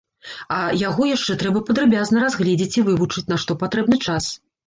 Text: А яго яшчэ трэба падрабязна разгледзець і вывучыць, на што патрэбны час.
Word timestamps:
А 0.53 0.55
яго 0.83 1.03
яшчэ 1.09 1.35
трэба 1.43 1.61
падрабязна 1.67 2.23
разгледзець 2.25 2.77
і 2.81 2.85
вывучыць, 2.89 3.25
на 3.35 3.39
што 3.43 3.59
патрэбны 3.65 3.97
час. 4.09 4.33